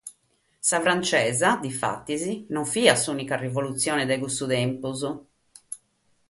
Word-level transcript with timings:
Sa 0.67 0.77
frantzesa, 0.85 1.49
difatis, 1.65 2.23
no 2.57 2.61
fiat 2.71 2.99
s’ùnica 3.03 3.35
rivolutzione 3.45 4.07
de 4.09 4.15
cussu 4.21 4.45
tempus. 4.55 5.01